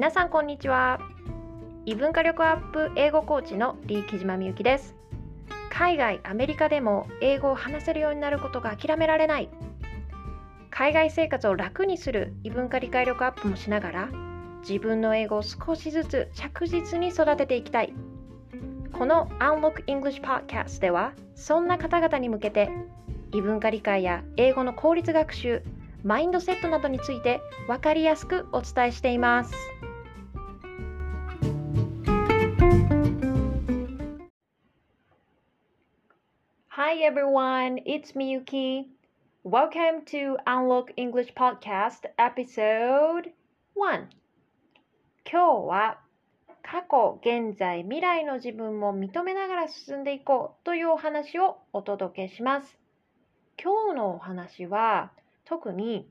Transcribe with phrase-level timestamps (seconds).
[0.00, 0.98] 皆さんこんにちは。
[1.84, 4.94] 異文化力アップ英語コーチのリー木島みゆきです。
[5.68, 9.50] 海外アメリカでも英語を話せるようになることが諦められない。
[10.70, 14.08] 海外生活を楽にする異文化理解力アップもしながら
[14.66, 17.92] 自分の英語を少しずつ着実に育てていきたい。
[18.94, 22.70] この Unlock English Podcast ではそんな方々に向けて
[23.34, 25.62] 異文化理解や英語の効率学習
[26.02, 29.52] マインドセットなどについて分かりやすくお伝えしています。
[36.92, 38.88] Hi everyone, it's Miyuki.
[39.44, 43.30] Welcome to Unlock English Podcast Episode
[43.76, 44.08] 1.
[45.24, 46.00] 今日は
[46.64, 52.76] 過去、現在、未来の自分も認めながら進んでいこうというお話をお届けします。
[53.62, 55.12] 今日のお話は
[55.44, 56.08] 特に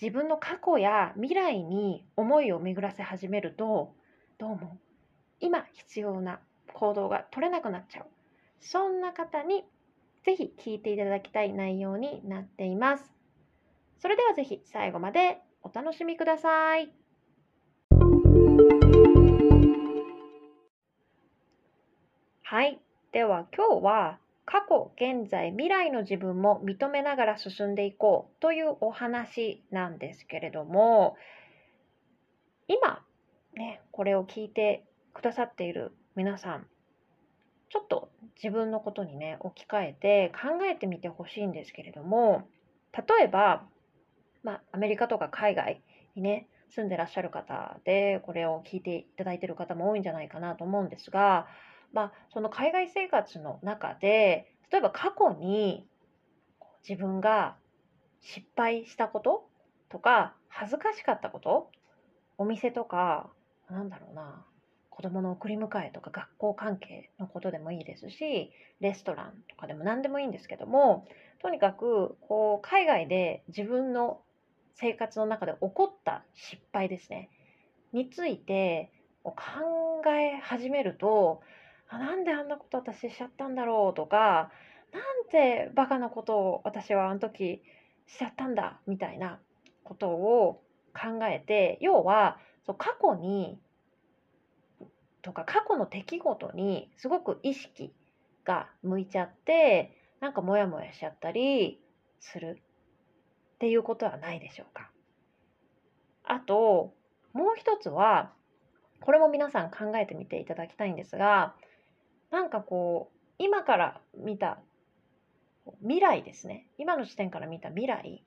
[0.00, 3.92] 自分の過去や未来に思いを巡らせ始めると
[4.38, 4.78] どうも
[5.40, 6.40] 今必要な
[6.72, 8.06] 行動が取れなくなっちゃう
[8.62, 9.64] そんな方に
[10.24, 13.12] ぜひ聞いていただきたい内容になっています。
[13.98, 16.92] それではぜひ最後までお楽しみください。
[22.42, 22.80] はい。
[23.10, 31.16] では今日は過去、現在、未来の自分も認めながら進んでいこうというお話なんですけれども、
[32.68, 33.04] 今、
[33.54, 36.66] ね、これを聞いてくださっている皆さん、
[37.70, 38.11] ちょっと
[38.42, 42.48] 自分のことにね、置き換えて考えてみてほしいんですけれども、
[42.92, 43.64] 例えば、
[44.42, 45.82] まあ、アメリカとか海外
[46.16, 51.46] にね、住んでらっしゃる方で、これを聞いていただいてる方も多いんじゃないかなと思うんですが、
[51.92, 55.86] まあ、その海外生活の中で例えば過去に
[56.88, 57.56] 自分が
[58.20, 59.48] 失敗したこと
[59.90, 61.70] とか恥ずかしかったこと
[62.38, 63.30] お店とか
[63.70, 64.44] なんだろうな
[64.94, 71.06] 子供の送り迎えとか学校関係のことでもいいですしレストランとかでも何でもいいんですけども
[71.40, 74.20] とにかくこう海外で自分の
[74.74, 77.30] 生活の中で起こった失敗ですね。
[77.92, 78.90] について
[79.22, 79.34] 考
[80.06, 81.40] え始めると
[81.88, 84.50] あなんであんなこと私しちゃったんだろうとか
[84.92, 87.62] なんてバカなことを私はあの時
[88.06, 89.40] しちゃったんだみたいな
[89.84, 90.62] ことを
[90.94, 93.58] 考えて要はそう過去に
[95.22, 97.92] とか過去の出来事にすごく意識
[98.44, 101.80] が向いちゃってなんかモヤモヤしちゃったり
[102.20, 102.60] する
[103.54, 104.90] っていうことはないでしょうか。
[106.24, 106.92] あと
[107.32, 108.32] もう一つは
[109.00, 111.54] これも皆さん考えてみていただきたいんですが
[112.30, 114.58] なんかこう今から見た
[115.80, 118.24] 未来ですね今の視点から見た未来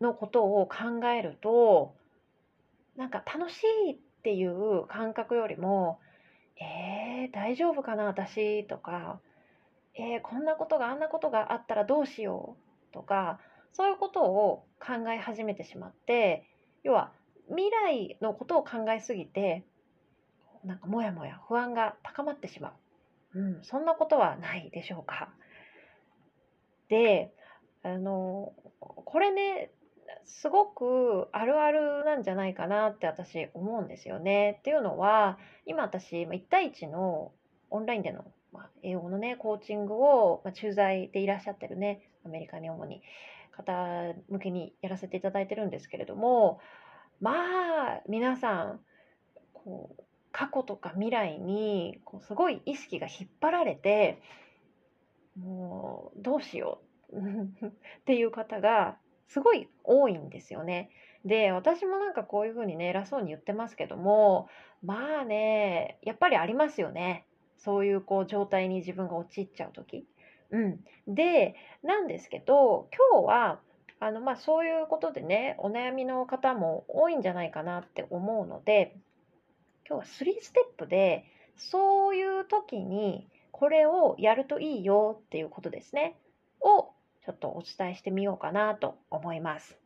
[0.00, 1.94] のことを考えると
[2.96, 5.98] なんか楽しいっっていう感覚よりも
[6.60, 9.18] えー、大丈夫かな私とか
[9.94, 12.56] えー、こんなことがあんなことがあったらどうしよ
[12.90, 13.40] うとか
[13.72, 16.44] そういうことを考え始めてしまって
[16.84, 17.12] 要は
[17.48, 19.64] 未来のことを考えすぎて
[20.64, 22.74] なんかもやもや不安が高まってしま
[23.34, 23.38] う。
[23.38, 25.30] うん、そんなことはないでしょうか。
[26.88, 27.32] で、
[27.82, 29.70] あの、これね、
[30.24, 34.56] すごくあるあるなんじゃないかなって私思うんですよね。
[34.60, 37.32] っていうのは、今私、1対1の
[37.70, 38.24] オンラインでの、
[38.82, 43.02] 英語のね、コーチングを、駐在でいらっしゃってるね、アメリカに主に
[43.52, 46.60] 方向けにやらせていただいてるんですけれども、
[47.20, 47.32] ま
[47.96, 48.80] あ、皆さん、
[49.52, 54.22] こう、過去とか未来にこうすごい意識が引っ張られて
[55.36, 56.80] もうどうしよ
[57.12, 57.18] う
[57.66, 57.70] っ
[58.06, 58.96] ていう方が
[59.30, 60.90] すごい多いんですよね。
[61.24, 64.48] で私もなんかこういうふうにね偉そうに言ってますけども
[64.82, 67.26] まあねやっぱりありますよね
[67.58, 70.06] そういうこう状態に自分が陥っちゃう時。
[70.50, 71.54] うん、で
[71.84, 73.60] なんですけど今日は
[74.00, 78.96] あのまあそういうことでねお悩みの方も多いんじゃないかなって思うので
[79.88, 81.24] 今日は3ステップで
[81.56, 86.16] そういう時にこれをやるといいよっていうことですね
[86.60, 86.88] を
[87.24, 89.78] ちょっとお伝えしてみようかなと思います。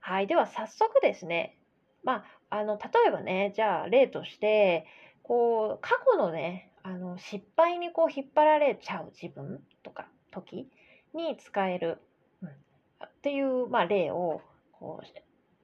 [0.00, 1.56] はい、では早速ですね、
[2.02, 4.86] まあ、あの例えばねじゃあ例として
[5.22, 10.68] こう過去のねあの失敗にこう引っ張られちゃう自分とか時
[11.14, 11.98] に使える、
[12.42, 14.42] うん、っていう、まあ、例を
[14.72, 15.06] こう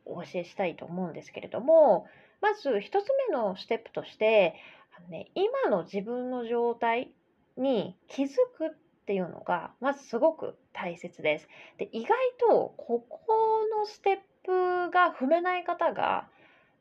[0.06, 2.06] お教えしたいと思うんですけれども
[2.40, 4.54] まず1つ目のステップとして
[4.96, 7.12] あの、ね、今の自分の状態
[7.58, 8.70] に気づくっ
[9.10, 11.48] ていうのがまずすごく大切です。
[11.78, 13.20] で意外とここ
[13.76, 16.28] のステップが踏めない方が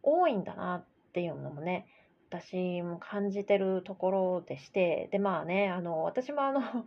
[0.03, 1.87] 多いんだなっていうのもね
[2.29, 6.61] 私も感じてるところでしてでまあねあの私もあの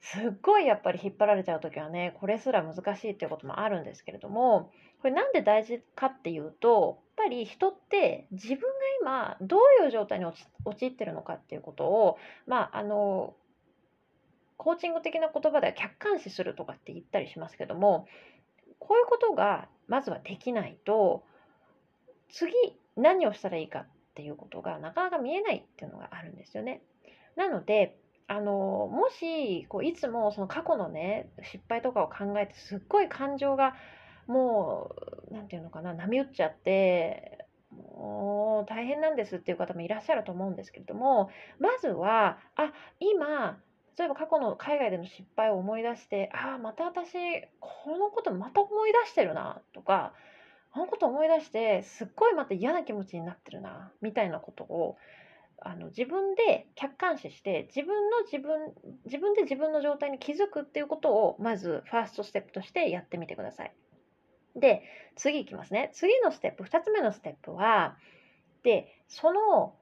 [0.00, 4.70] すっごいやっぱり引っ張られちゃう時はねこれすら難しいっていうこともあるんですけれども
[5.00, 8.66] これなんで大事かっていうとやっぱり人って自分が
[9.00, 10.26] 今どういう状態に
[10.66, 13.34] 陥ってるのかっていうことをまああの
[14.62, 18.06] コーチング的な言葉では客観視するとかって言ったりしますけども
[18.78, 21.24] こういうことがまずはできないと
[22.30, 22.52] 次
[22.96, 26.80] 何をしたらいいかっていうことがなかなか見えないっていうのがあるんですよね。
[27.34, 27.98] なので
[28.28, 33.74] あのもしこういつもその過去のね失敗とかを考えてすっごい感情が
[34.28, 34.94] も
[35.28, 43.58] う何て言うのかな波打っちゃってもう大変なんですっていう方もいらっしゃると思うんですけれどもまずはあ今
[43.98, 47.12] 例えば過去の海外での失敗を思い出して、ああ、また私、
[47.60, 50.14] このことまた思い出してるな、とか、
[50.72, 54.96] あのこと思い出して、すっごいまた嫌な気持ちになってるな、みたいなことを、
[55.64, 58.72] あの自分で客観視して自分の自分
[59.04, 63.72] 自分で自分の状態に気づくっていうことをまずファーストステップとしてやってみてください。
[64.56, 64.82] で
[65.14, 67.96] 次いきますね次のステップ2つ目のステップは
[68.64, 69.74] でその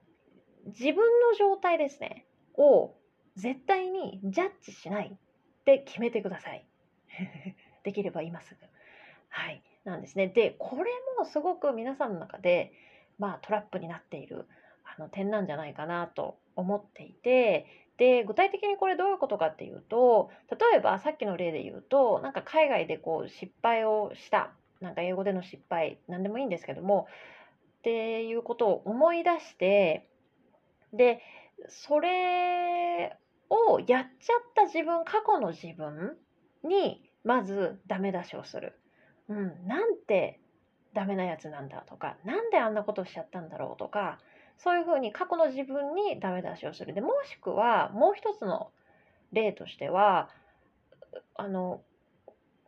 [0.67, 2.25] 自分の状態ですね
[2.57, 2.93] を
[3.35, 6.65] 絶対にジャッジしないって決めてください。
[7.83, 8.59] できれば今すぐ。
[9.29, 9.63] はい。
[9.83, 10.27] なんですね。
[10.27, 12.71] で、これもすごく皆さんの中で、
[13.17, 14.47] まあ、トラップになっている
[14.83, 17.65] あの点なんじゃないかなと思っていて、
[17.97, 27.07] で、具体的にこれどういうことかっていうと、例えばさっきの例で言うと、なんか海外でこう失敗をした、なんか英語での失敗、何でもいいんですけども、
[27.79, 30.07] っていうことを思い出して、
[30.93, 31.21] で、
[31.69, 33.17] それ
[33.49, 36.17] をやっちゃった自分、過去の自分
[36.63, 38.79] に、まずダメ出しをする。
[39.27, 40.39] うん、なんて
[40.93, 44.19] ダメなやつなんだとか、なんであんなことしちゃったんだろうとか、
[44.57, 46.93] そういうふうに過去の自分にダメ出しをする。
[46.93, 48.71] で、もしくは、もう一つの
[49.31, 50.29] 例としては、
[51.35, 51.81] あの、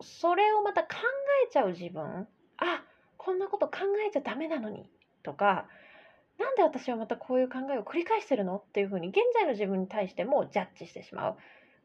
[0.01, 0.89] それをまた考
[1.47, 2.83] えちゃう自分、あ、
[3.17, 4.89] こんなこと考えちゃダメなのに、
[5.23, 5.67] とか、
[6.43, 8.57] なんで私はまたこういう考えを繰り返してるの？
[8.57, 11.37] っていうふうに現在の自分に対してもジャッジしてしまう。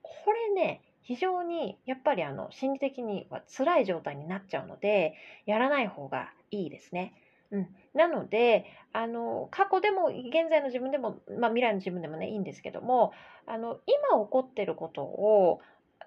[0.02, 5.14] これね、非常にやっぱりあの心理的には辛い状態になっちゃうので、
[5.46, 7.14] やらない方がいいですね。
[7.50, 13.14] うん、なのであの過去でも現在の自分でも、まあ、未来の自分でもねいいんですけども
[13.46, 15.60] あの今起こってることを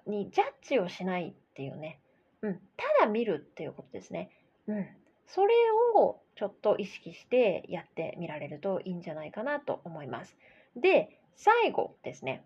[0.06, 1.98] にジャッジをしないっていうね、
[2.42, 4.30] うん、ただ見るっていうことですね。
[4.68, 4.86] うん、
[5.26, 5.54] それ
[5.96, 10.36] をちょっと意識してやってみられるといいんじゃないかなと思います。
[10.76, 12.44] で、最後ですね、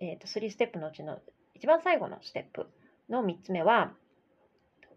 [0.00, 1.18] えーと、3ステップのうちの
[1.54, 2.68] 一番最後のステップ
[3.08, 3.92] の3つ目は、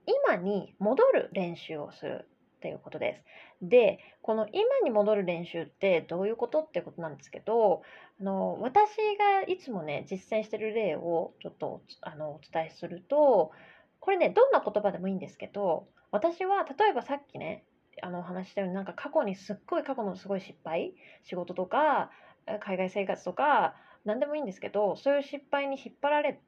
[0.05, 3.23] 今に戻る練習をするっていうことです。
[3.61, 7.83] で、この今に戻る練習ってどういうことってことなんですけど、
[8.19, 13.51] あの私がいつもね、実践してる例をちょっとあのお伝えすると、
[13.99, 17.63] これね、どんな言葉でもいいんですけど、私は例えばさっきね
[18.01, 20.93] あの話したようになんか過去にすっごい過去のすごい失敗
[21.23, 22.11] 仕事とか
[22.59, 23.75] 海外生活とか
[24.05, 26.39] 何でもいいんですけどそういう失敗に引っ張られ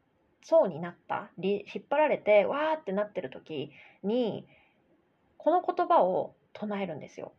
[0.43, 3.71] そうになった引っ張られてわーってなってる時
[4.03, 4.47] に
[5.37, 7.33] この言葉を唱えるんですよ。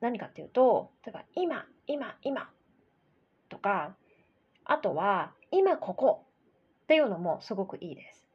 [0.00, 2.50] 何かっていうと例えば「今今今」
[3.48, 3.96] とか
[4.64, 6.26] あとは「今ここ」
[6.84, 8.27] っていうのもすごくいいです。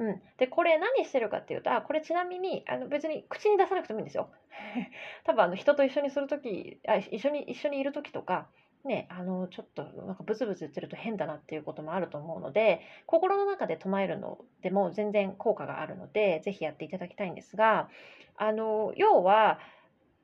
[0.00, 4.30] うん、でこれ何してるかっていうとあこれちなみにあの別に口に出さなくてもいいんですよ。
[5.24, 8.48] 多分あの人と一緒にする時あ一緒に一緒にいる時とか
[8.82, 17.90] ね、あのちょっとなんかブツブツ言ってると変だなっていうこともあると思うので心の中で唱えるのでも全然効果があるのでぜひやっていただきたいんですが
[18.38, 19.58] あの要は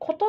[0.00, 0.24] 言葉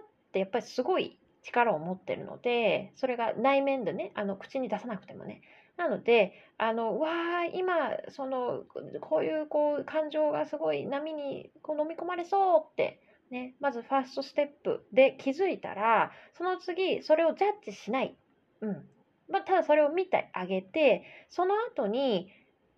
[0.00, 5.40] ってやっぱりすごい力を持ってるのでそれが内面でねあの口に出さなくてもね
[5.82, 7.10] なので、あの、わ
[7.40, 8.62] あ、今、その、
[9.00, 18.16] こういうこう感情がすごい波にこう飲み込まれそうって、ね、まずファーストステップで気づいたら、その次、それをジャッジしない。
[18.60, 18.88] うん。
[19.28, 22.28] まあ、ただそれを見てあげて、その後に、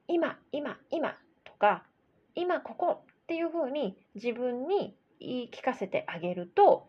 [0.09, 1.85] 今、今、今とか、
[2.35, 6.89] 今ここっていうふうに自分に言い聞かせてあげると、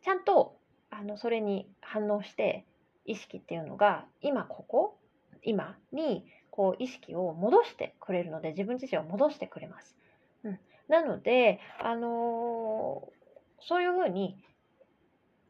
[0.00, 0.56] ちゃんと
[0.90, 2.66] あのそれに反応して
[3.04, 4.98] 意識っていうのが今ここ
[5.42, 9.96] 今にこう意識を戻してくれるので自分自身を戻してくれます。
[10.44, 14.36] うん、なので、あのー、そういうふうに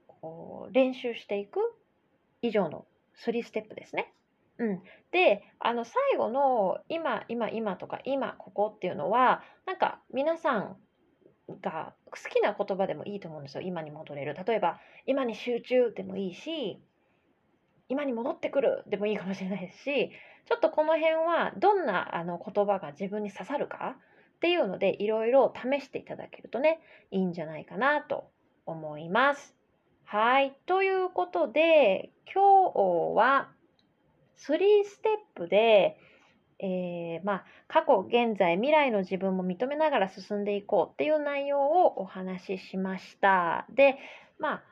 [0.06, 1.58] こう練習していく
[2.40, 2.86] 以上の
[3.26, 4.12] 3ステップですね。
[4.58, 10.76] うん、であの最後の今今今とか今ここっていうのはなんか皆さん
[11.60, 16.80] が好きな言葉でもいいと思うんですよ今に戻れる例えば今に集中でもいいし
[17.88, 20.10] 今に戻ってくるでもいいかもしれないですし
[20.46, 23.96] ちょっとこの辺はどんなあの言葉が自分に刺さるか
[24.36, 28.30] っていうのでいろいろ試していただけるとねいいんじゃないかなと
[28.66, 29.56] 思います。
[30.04, 30.54] はい。
[30.66, 33.50] ということで今日は
[34.36, 35.96] 3ステップで
[36.62, 43.66] えー、まあ、過去、現在、未来の自分も認めながら進んでいこうっていう内容をお話ししました。
[43.68, 43.98] で、
[44.38, 44.62] まあ、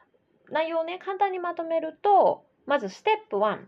[0.51, 3.59] 内容をね、簡単にまとめると、まずステップ1、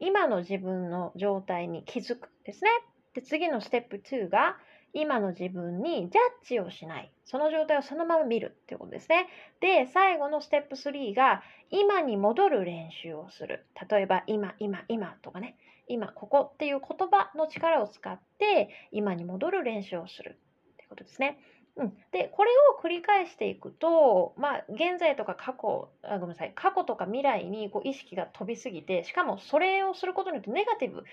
[0.00, 2.70] 今の自分の状態に気づくですね。
[3.14, 4.56] で、次のステップ2が、
[4.92, 7.10] 今の自分にジャッジをしない。
[7.24, 9.28] その状態をそのまま見るっていうことですね。
[9.60, 13.66] で、最後のステップ3が、今に戻る練習をする。
[13.90, 15.56] 例えば、今、今、今とかね。
[15.88, 20.38] 今、ここっていう言葉の力を使って、今に戻る練習をする
[20.74, 21.38] ってことですね。
[21.76, 31.04] うん、でこれを繰り返していくと、まあ、現在とか過去あごめんなさい過去とか未来にこう意識が飛びすぎてしかもそれをすることによってネガティブ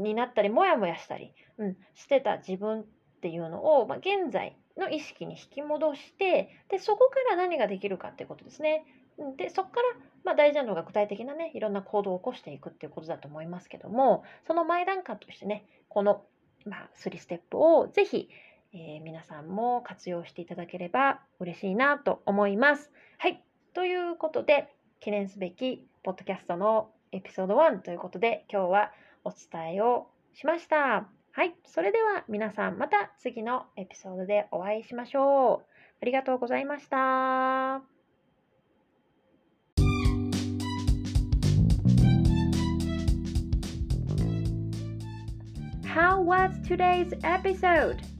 [0.00, 2.84] になったりモヤモヤしたり、うん、してた自分っ
[3.22, 8.84] ていうのを、まあ、現在の意識に引き戻してでそこから何ができるかってことですね。
[9.36, 9.86] でそこから、
[10.24, 16.24] まあ、大事なのが具体的なねいろんな行動を起こしていくっていうことだと思いますけどもその前段階としてねこの、
[16.66, 18.28] まあ、3ステップをぜひ、
[18.74, 22.90] えー、皆さんも活用していただければ嬉しいなと思います。
[23.18, 24.68] はいということで
[25.00, 28.92] 記念すべきポッドキャストのエピソード1ということで今日は
[29.24, 31.08] お伝えをしました。
[31.32, 31.54] はい。
[31.64, 35.66] それでは皆さんまた次のエピソードでお会いしましょう。
[36.02, 37.82] ありがとうございました。
[45.94, 48.13] How was today's episode?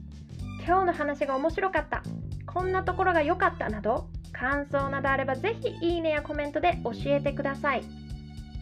[0.65, 2.01] 今日の話が面白かった。
[2.47, 7.83] こんなところが良かったなど、感想などあればぜひいいねやコメントで教えてください。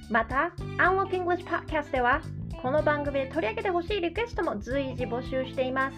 [0.09, 2.21] また、Unlock English Podcast では、
[2.61, 5.97] この番組で取り上げてほしいリクエストも随時募集しています。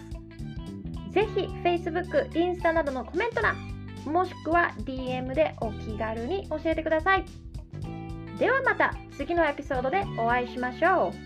[1.12, 3.56] ぜひ Facebook、インスタなどのコメント欄、
[4.04, 7.24] もしくは DM でお気軽に教えてください。
[8.38, 11.25] ではまた次のエピソードでお会いしましょう。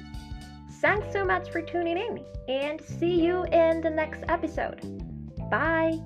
[0.80, 4.80] Thanks so much for tuning in and see you in the next episode.
[5.50, 5.98] Bye.